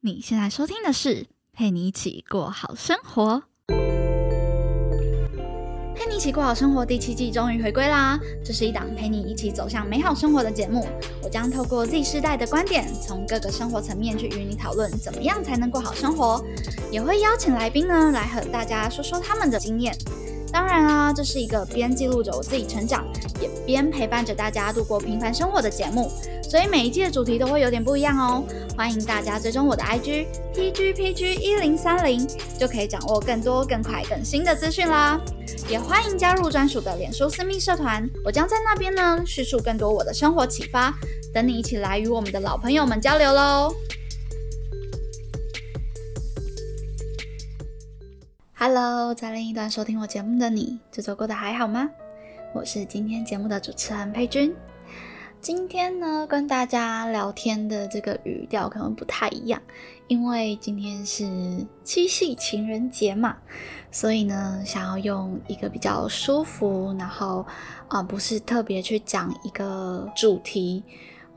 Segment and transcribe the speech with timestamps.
[0.00, 1.22] 你现在收听的是
[1.52, 3.42] 《陪你一起过好生活》。
[5.92, 8.16] 陪你一起过好生活第七季终于回归啦！
[8.44, 10.86] 这是一档陪你一起走向美好生活的节目。
[11.20, 16.44] 我将透过 Z 世代的观点，从各个生活层面去与你讨论，怎么样才能过好生活。
[16.92, 19.92] 也会邀请来宾呢，来和大家说说他们的经验。
[20.52, 23.06] 当然啊，这是一个边记录着我自己成长，
[23.40, 26.10] 也边陪伴着大家度过平凡生活的节目，
[26.42, 28.42] 所以每一季的主题都会有点不一样哦。
[28.76, 32.26] 欢迎大家追踪我的 IG PGPG 一零三零，
[32.58, 35.20] 就可以掌握更多、更快、更新的资讯啦。
[35.68, 40.94] 也欢迎加入专属的脸书私密社团，我将在那边呢叙述更多我的生活启发，
[41.32, 43.74] 等你一起来与我们的老朋友们交流喽。
[48.60, 51.88] Hello，在另一端收听我节目的你，这周过得还好吗？
[52.52, 54.52] 我是今天节目的主持人佩君。
[55.40, 59.62] 今天呢，跟大家聊天的这个语调可能不太一样，
[60.08, 61.24] 因为今天是
[61.84, 63.36] 七夕情人节嘛，
[63.92, 67.46] 所以呢，想要用一个比较舒服，然后
[67.86, 70.82] 啊，不是特别去讲一个主题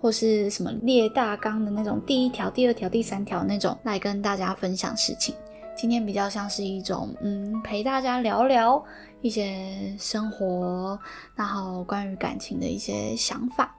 [0.02, 5.36] 或是什么列大纲的那种第一条、第二条、第三条那种来跟大家分享事情。
[5.76, 8.84] 今天比较像是一种，嗯，陪大家聊聊
[9.22, 11.00] 一些生活，
[11.36, 13.74] 然后关于感情的一些想法，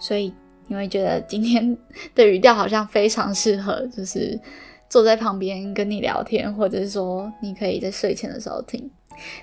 [0.00, 0.34] 所以
[0.66, 1.76] 你会觉得今天
[2.14, 4.40] 的语调好像非常适合，就是
[4.88, 8.90] 坐在旁边跟你聊天，或者是说你可以在睡前的时候听。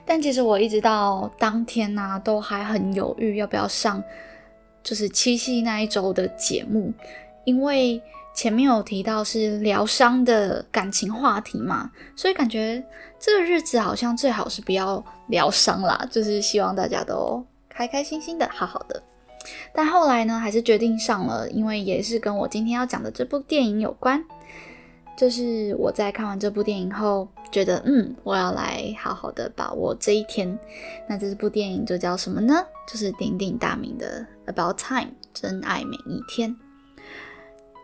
[0.06, 4.04] 但其实我一直到当天呢，都还很犹豫要不要上，
[4.84, 6.92] 就是七夕那一周的节目，
[7.46, 8.02] 因为。
[8.40, 12.82] 前面有提到是疗伤的感情话题嘛，所以感觉
[13.20, 19.04] 这个日子好像最好是不要疗伤啦，就是希望大家都开开心心的、好好的。
[19.74, 24.24] 但后来呢，还是决定上了，因为也是跟我今天要讲的这部电影有关。
[25.18, 30.58] 就是我在看完这部电影后，觉得嗯，我要来好好的把握这一天。
[31.10, 32.66] 那这部电影就叫什么呢？
[32.88, 35.02] 就是鼎鼎大名的《About Time》，
[35.34, 36.56] 真爱每一天。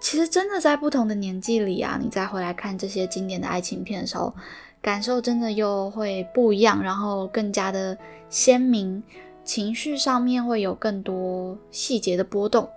[0.05, 4.31] 其实真的在不同的年纪里啊，你再回来看这些经典的爱情片的时候，
[4.79, 7.97] 感受真的又会不一样，然后更加的
[8.29, 9.01] 鲜明，
[9.43, 12.69] 情绪上面会有更多细节的波动。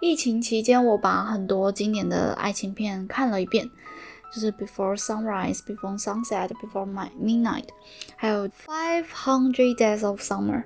[0.00, 3.66] 疫情期间，我把很多经典的爱情片看了一遍，
[4.30, 7.64] 就是《Before Sunrise》、《Before Sunset》、《Before My Midnight》，
[8.14, 10.58] 还有《Five Hundred Days of Summer》，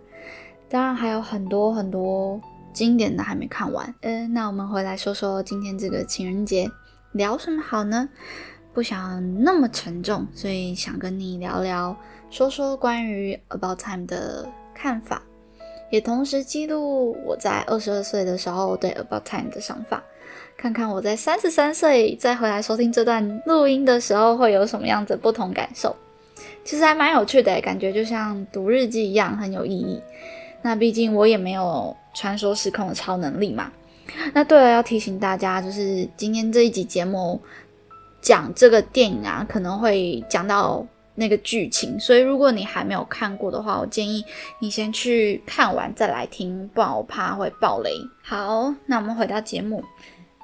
[0.69, 2.41] 当然还有很多很多。
[2.73, 6.71] 经典的还没看完，嗯，那我们回来说说今天这个情人节
[7.13, 8.09] 聊什么好呢？
[8.73, 11.95] 不想那么沉重，所以想跟你聊聊，
[12.31, 15.23] 说说关于 About Time 的看法，
[15.91, 20.03] 也同时记录我在二十二岁的时候对 About Time 的想法，
[20.57, 25.95] 看看我在三十三岁再回来收听这段录音的时候会有什么样子不同感受。
[26.65, 30.01] 其实还蛮有趣的，感觉就像读日记一样，很有意义。
[30.63, 33.71] 那毕竟我也没有传说时空的超能力嘛。
[34.35, 37.41] 那对了，要提醒大家，就是今天这一集节目
[38.21, 44.25] 讲这个电影啊，可能会讲到那个剧情，所以如果你还没有看过的话，我建议
[44.61, 47.91] 你先去看完再来听，不然我怕会爆雷。
[48.23, 49.83] 好，那我们回到节目，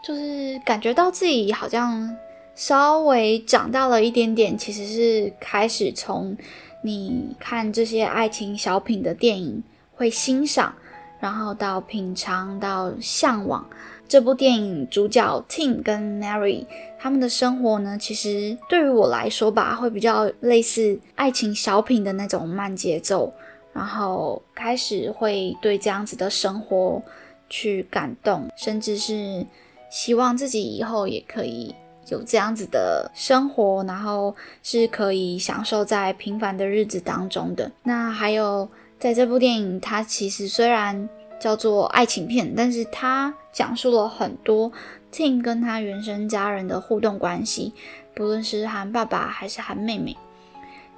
[0.05, 2.17] 就是感觉到自己好像
[2.55, 6.37] 稍微长大了一点点，其实是开始从
[6.83, 9.63] 你看这些爱情小品的电影。
[9.99, 10.73] 会欣赏，
[11.19, 13.69] 然后到品尝，到向往。
[14.07, 16.65] 这部电影主角 Tim 跟 Mary
[16.99, 23.31] 他们的生活呢，其实对于我来说吧，会比较类似爱情小品的那种慢节奏。
[23.75, 27.03] 然后开始会对这样子的生活
[27.51, 29.45] 去感动，甚至是
[29.91, 31.75] 希望自己以后也可以
[32.09, 37.71] 有这样子的生活，然后是可以享受在平凡的日子当中的。
[37.83, 38.69] 那还有。
[38.99, 44.73] 在这部电影，它其实虽然叫做爱情片，但是它讲述了很多
[45.13, 47.73] Tim 跟他原生家人的互动关系，
[48.13, 50.17] 不论是喊爸爸还是喊妹妹。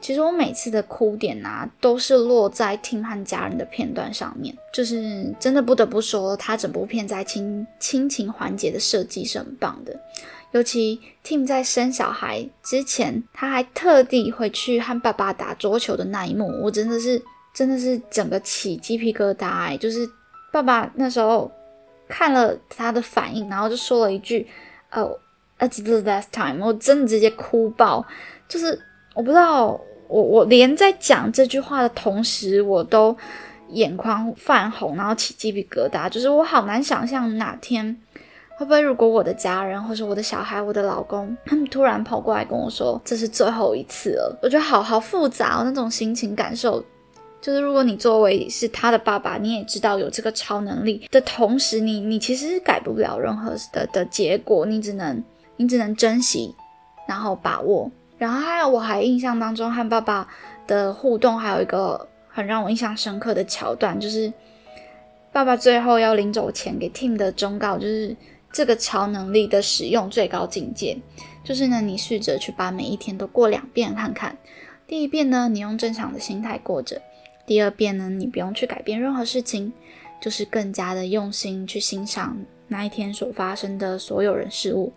[0.01, 9.95] 其实我每次的哭点啊，都是落在 Tim 和家人的片段上面，就是真的不得不说，他整部片在亲亲情环节的设计是很棒的。
[10.53, 17.23] 尤其 Tim 在生小孩之前，他还特地会去和爸爸打桌球的那一幕，我真的是。
[17.52, 19.76] 真的是整个起鸡皮疙瘩哎！
[19.76, 20.08] 就是
[20.52, 21.50] 爸爸那时候
[22.08, 24.47] 看了他的反应，然后就说了一句
[24.93, 25.19] ：“哦
[25.58, 28.05] ，It's the last time。”我真的直接哭爆。
[28.49, 28.81] 就是
[29.14, 33.17] 我不知道，我我连在讲这句话的同时，我都
[33.70, 36.08] 眼眶泛红，然后起鸡皮疙瘩。
[36.08, 37.97] 就是我好难想象哪天
[38.56, 46.85] 会不会如果我的家人，或是我的小孩、我的老公，他们突然跑过来跟我说这是最后一次了，我觉得好好复杂哦，那种心情感受。
[47.41, 55.23] 就是如果你作为是他的爸爸，你也知道有这个超能力的同时，你你其实改不了任何的的结果，你只能
[55.57, 56.55] 你只能珍惜，
[57.09, 57.91] 然后把握。
[58.19, 60.29] 然后还有我还印象当中和爸爸
[60.67, 64.31] 的互动，还有一个很让我印象深刻的桥段，就是
[65.33, 68.15] 爸爸最后要临走前给 Tim 的忠告，就是
[68.53, 70.99] 这个超能力的使用最高境界，
[71.43, 74.37] 就是呢，你试着去把每一天都过两遍看看。
[74.87, 77.01] 第一遍呢，你用正常的心态过着。
[77.50, 79.73] 第二遍呢，你不用去改变任何事情，
[80.20, 82.38] 就是更加的用心去欣赏
[82.69, 84.93] 那一天所发生的所有人事物，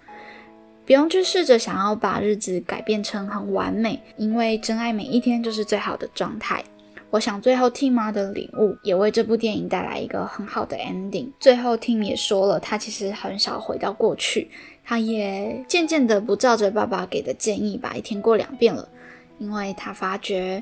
[0.86, 6.64] 不用去试着想要把日子改变成很完美，因为真爱每一天就是最好的状态。
[7.10, 11.32] 我想最后 t 妈的领悟也为这部电影带来一个很好的 ending。
[11.40, 14.48] 最后 Tim 也说了，他其实很少回到过去，
[14.84, 18.88] 他也渐渐的不照着爸爸给的建议把一天过两遍了，
[19.40, 20.62] 因为他发觉。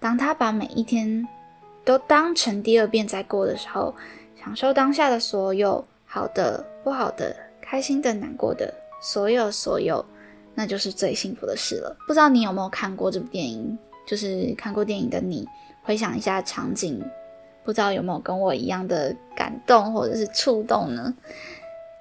[0.00, 1.26] 当他把每一天
[1.84, 3.94] 都当成第二遍在过的时候，
[4.42, 8.72] 享受当下的所有好的、不好的、开心的、难过的，
[9.02, 10.04] 所有所有，
[10.54, 11.96] 那就是最幸福的事了。
[12.06, 13.78] 不知道你有没有看过这部电影？
[14.06, 15.46] 就是看过电影的你，
[15.82, 16.98] 回想一下场景，
[17.62, 21.14] 不知道有没有跟我一样的感动或者是触动呢？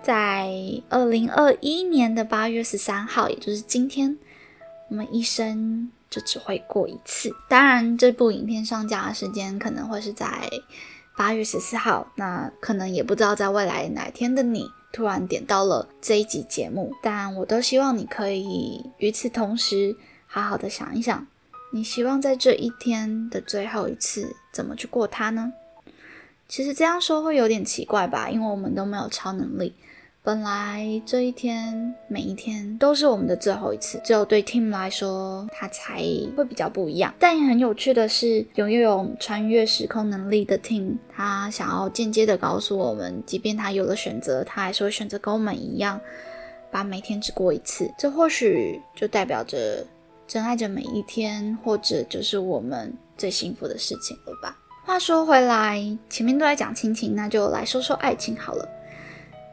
[0.01, 0.49] 在
[0.87, 4.17] 二零二一年的八月十三号，也就是今天，
[4.89, 5.91] 我们一生。
[6.09, 7.35] 就只会过一次。
[7.49, 10.49] 当然，这部影片上架的时间可能会是在
[11.17, 16.93] 八月十四号，那可能也不知道在未来哪天的你突然点到了这一集节目。
[17.03, 19.97] 但我都希望你可以与此同时，
[20.27, 21.27] 好好的想一想，
[21.73, 25.51] 你希望在这一天的最后一次怎么去过它呢？
[26.47, 29.75] 其实这样说会有点奇怪吧，因为我们都没有超能力。
[30.23, 36.03] 本来这一天每一天都是我们的最后一次，只有对 Tim 来说，他才
[36.35, 37.13] 会比较不一样。
[37.17, 45.97] 但也很有趣的是，拥有穿越时空能力的 Tim，他想要间接的告诉我们，即便他有了选择，他还是会选择跟我们一样，
[46.69, 47.89] 把每天只过一次。
[47.97, 49.85] 这或许就代表着
[50.27, 54.57] 珍爱着每一天，或者就是我们最幸福的事情了吧。
[54.83, 58.67] 话说回来，前面都在讲亲情，那就来说说爱情好了。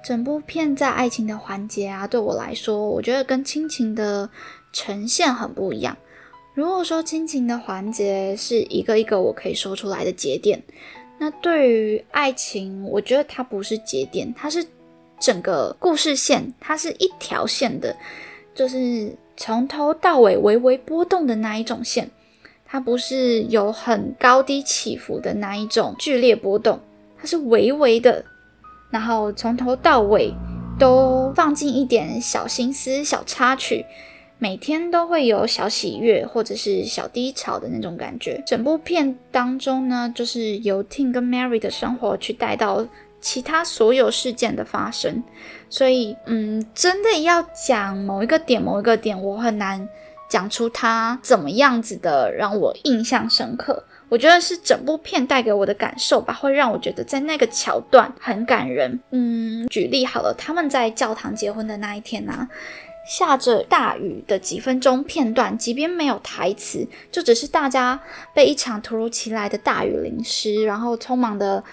[0.05, 4.29] 整部片在爱情的环节啊，对我来说，我觉得跟亲情的
[4.71, 5.97] 呈现很不一样。
[6.53, 10.63] 如果说亲情的环节是一个一个我可以说出来的节点，
[11.19, 14.63] 那对于爱情，我觉得它不是节点，它是
[15.19, 17.97] 整个故事线，它是一条线的，
[18.55, 22.11] 就是从头到尾微微波动的那一种线，
[22.67, 26.79] 它不是有很高低起伏的那一种剧烈波动，
[27.17, 28.23] 它是微微的。
[28.95, 30.33] 然后从头到尾
[30.79, 33.85] 都放进一点小心思、小插曲，
[34.39, 38.41] 每天都会有小喜悦或者是小低潮的那种感觉。
[38.47, 42.87] 整部片当中呢，就是由 Tim 跟 Mary 的生活去带到
[43.21, 45.25] 其他所有事件的发生。
[45.69, 49.89] 所以，嗯，真的要讲某一个点、某一个点，我很难
[50.31, 53.83] 讲出它怎么样子的让我印象深刻。
[54.09, 59.01] 我觉得是整部片带给我的感受吧，会让我觉得在那个桥段很感人。
[59.11, 62.47] 嗯，举例好了，他们在教堂结婚的那一天呢，
[63.09, 67.99] 下着大雨的几分钟片段，即便没有台词，就只是大家
[68.35, 71.65] 被一场突如其来的大雨淋湿，然后匆忙的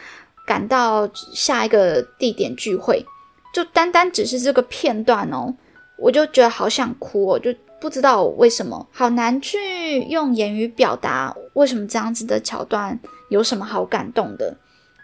[0.47, 3.05] 赶到下一个地点聚会，
[3.53, 5.53] 就单单只是这个片段哦，
[5.97, 7.53] 我就觉得好想哭哦，就。
[7.81, 14.55] 不知道为什么，好难去用言语表达为什么这样子的桥段有什么好感动的。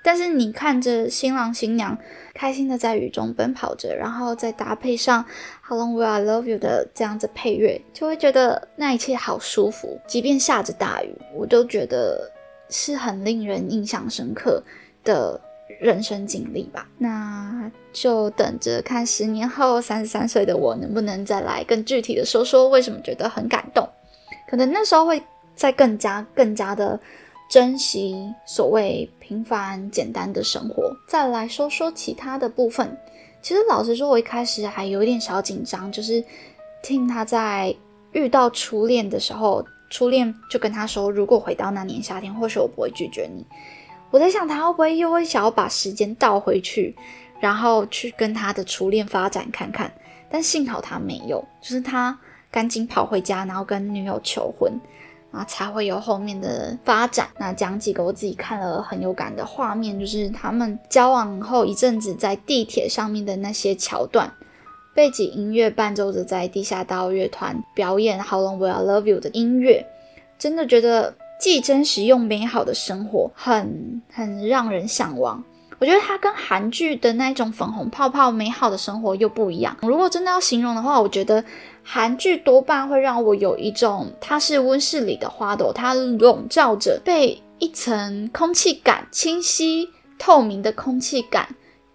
[0.04, 1.98] 但是你看着新郎新娘
[2.34, 5.26] 开心的在雨中奔跑着，然后再搭配上
[5.68, 10.00] How long will I love you 的这样子配乐，就会觉得那一切好舒服。
[10.08, 12.32] 即便下着大雨，我都觉得
[12.70, 14.62] 是很令人印象深刻
[15.04, 15.42] 的。
[15.80, 23.88] 人生经历吧，那就等着看十年后三十三岁的我能不能再来更具体的说说为什么觉得很感动。
[24.50, 25.22] 可能那时候会
[25.56, 27.00] 再更加更加的
[27.50, 30.92] 珍惜所谓平凡简单的生活。
[31.08, 32.98] 再来说说其他的部分，
[33.42, 36.24] 其实老实说，我一开始还有一点小紧张，就是
[36.82, 37.76] 听他在
[38.14, 43.46] 遇到初恋的时候，初恋就跟他说，如果回到那年夏天，或许我不会拒绝你。
[44.12, 46.96] 我在想，他会不会又会想要把时间倒回去，
[47.40, 49.92] 然后去跟他的初恋发展看看？
[50.30, 52.18] 但幸好他没有，就是他
[52.52, 54.72] 赶紧跑回家，然后跟女友求婚。
[55.30, 57.28] 啊，才会有后面的发展。
[57.38, 64.32] 那讲几个我自己看了很有感的画面，就是他们交往后一阵子在地铁上面的那些桥段，
[64.96, 69.86] 背景音乐伴奏着在地下道乐团表演《How Long Will I Love You》的音乐，
[70.40, 75.44] 真的觉得既真实又美好的生活，很很让人向往。
[75.80, 79.78] 我觉得它跟韩剧的那种粉红泡泡美好的生活又不一样。
[79.82, 81.44] 如果真的要形容的话，我觉得。
[81.90, 89.88] 韩剧多半会让我有一种，它是温室里的花朵，它笼罩着被一层空气感、清晰
[90.20, 91.48] 透明的空气感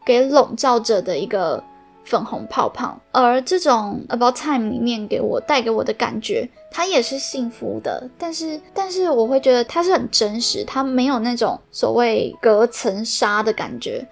[0.06, 1.62] 给笼罩着的一个
[2.06, 2.98] 粉红泡泡。
[3.10, 14.08] 而这种 About Time 里面给我带给我的感觉，他也是幸福的，但是但是我会觉得他是很真实，他没有那种所谓隔层纱的感觉。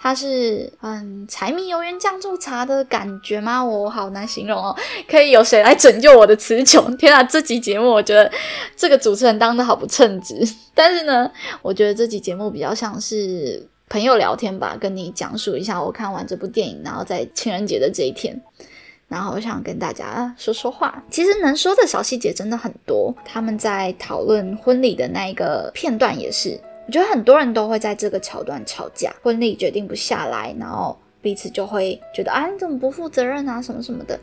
[0.00, 3.64] 他是嗯柴米油盐酱醋茶的感觉吗？
[3.64, 4.72] 我好难形容哦。
[5.08, 6.96] 可以有谁来拯救我的词穷？
[6.96, 8.30] 天啊，这集节目我觉得
[8.76, 10.36] 这个主持人当的好不称职。
[10.72, 11.28] 但是呢，
[11.62, 18.40] 我觉得这集节目比较像是朋友聊天吧，跟你讲述一下我看完这部电影，然后在情人节的这一天，
[19.08, 21.02] 然后我想跟大家说说话。
[21.10, 23.14] 其实能说的小细节真的很多。
[23.24, 26.60] 他们在讨论婚礼的那一个片段也是。
[26.86, 34.18] 我觉得很多人都会在这个桥段吵架，婚礼决定不下来，然后彼此就会觉得啊，你怎么不负责任啊，什么什么的。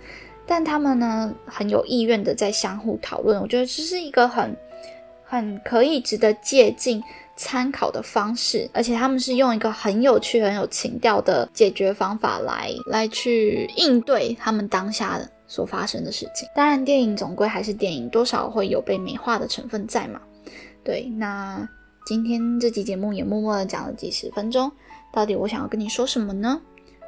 [0.47, 3.41] 但他们呢，很有意愿的在相互讨论。
[3.41, 4.55] 我觉得这是一个很
[5.23, 7.03] 很可以值得借鉴
[7.37, 16.47] 参考的方式，而且他们是用一个很有趣、很有情调的解决方法来来去应对他们当下的所发生的事情。
[16.55, 20.21] 当然，电影总归还是电影，多少会有被美化的成分在嘛。
[20.83, 21.67] 对，那。
[22.07, 24.71] 今天这集节目也默默的讲了几十分钟，
[25.11, 26.61] 到底我想要跟你说什么呢？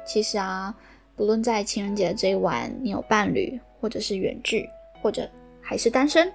[0.04, 0.74] 其实啊，
[1.14, 4.68] 不论在情人节的这一晚，你有伴侣，或者是远距，
[5.00, 5.30] 或者
[5.62, 6.32] 还是单身，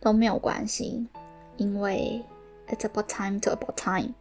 [0.00, 1.06] 都没有关系，
[1.56, 2.20] 因为
[2.70, 4.14] it's about time to about time。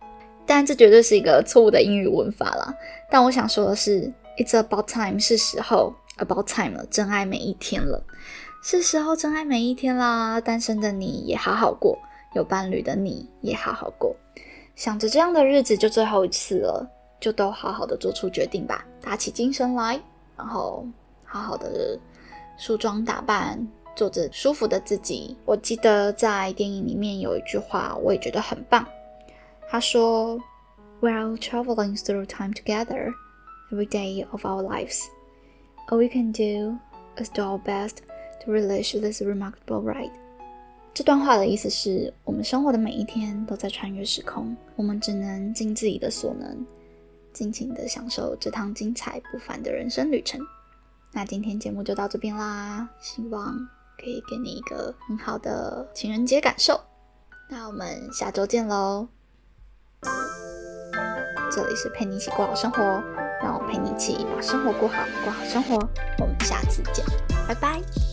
[0.45, 2.73] 但这绝对是一个错误的英语文法啦。
[3.09, 8.03] 但我想说的是，it's about time 是时候 about time 了，真爱每一天了，
[8.63, 10.41] 是时候真爱每一天啦。
[10.41, 11.97] 单身的你也好好过。
[12.33, 14.15] 有伴侣的你也好好过，
[14.75, 16.87] 想着这样的日子就最后一次了，
[17.19, 19.99] 就都好好的做出决定吧，打起精神来，
[20.37, 20.85] 然后
[21.25, 21.97] 好好的
[22.55, 23.67] 梳妆打扮，
[23.99, 25.35] 做着舒服的自己。
[25.43, 28.87] 我记得在电影里面有一句话，我也觉得很棒。
[29.69, 30.39] 他说
[31.01, 33.11] ：“While traveling through time together,
[33.73, 35.01] every day of our lives,
[35.89, 36.79] all we can do
[37.21, 37.97] is do our best
[38.45, 40.13] to relish this remarkable ride.”
[40.93, 46.65] 这段话的意思是我们生活的每一天都在穿越时空，我们只能尽自己的所能，
[47.33, 50.39] 尽情的享受这趟精彩不凡的人生旅程。
[51.11, 53.67] 那今天节目就到这边啦，希望
[53.99, 56.79] 可以给你一个很好的情人节感受。
[57.49, 59.07] 那我们下周见喽！
[61.51, 62.81] 这里是陪你一起过好生活，
[63.41, 65.75] 让我陪你一起把生活过好，过好生活。
[66.19, 67.03] 我们下次见，
[67.47, 68.08] 拜拜。